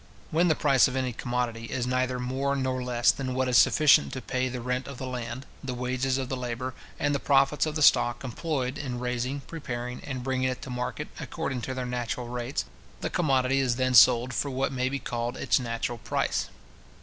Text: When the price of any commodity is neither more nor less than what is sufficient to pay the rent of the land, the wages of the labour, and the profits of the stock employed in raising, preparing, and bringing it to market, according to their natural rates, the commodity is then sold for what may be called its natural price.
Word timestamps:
When 0.31 0.47
the 0.47 0.55
price 0.55 0.87
of 0.87 0.95
any 0.95 1.13
commodity 1.13 1.65
is 1.65 1.85
neither 1.85 2.19
more 2.19 2.55
nor 2.55 2.81
less 2.81 3.11
than 3.11 3.35
what 3.35 3.47
is 3.47 3.55
sufficient 3.55 4.11
to 4.13 4.21
pay 4.23 4.49
the 4.49 4.59
rent 4.59 4.87
of 4.87 4.97
the 4.97 5.05
land, 5.05 5.45
the 5.63 5.75
wages 5.75 6.17
of 6.17 6.27
the 6.27 6.35
labour, 6.35 6.73
and 6.97 7.13
the 7.13 7.19
profits 7.19 7.67
of 7.67 7.75
the 7.75 7.83
stock 7.83 8.23
employed 8.23 8.79
in 8.79 8.99
raising, 8.99 9.41
preparing, 9.41 10.01
and 10.03 10.23
bringing 10.23 10.49
it 10.49 10.63
to 10.63 10.71
market, 10.71 11.07
according 11.19 11.61
to 11.61 11.75
their 11.75 11.85
natural 11.85 12.27
rates, 12.29 12.65
the 13.01 13.11
commodity 13.11 13.59
is 13.59 13.75
then 13.75 13.93
sold 13.93 14.33
for 14.33 14.49
what 14.49 14.71
may 14.71 14.89
be 14.89 14.97
called 14.97 15.37
its 15.37 15.59
natural 15.59 15.99
price. 15.99 16.49